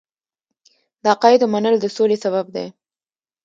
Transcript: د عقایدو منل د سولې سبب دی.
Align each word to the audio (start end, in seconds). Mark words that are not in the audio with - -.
د 1.03 1.05
عقایدو 1.13 1.45
منل 1.53 1.75
د 1.79 1.85
سولې 1.95 2.17
سبب 2.23 2.45
دی. 2.55 2.67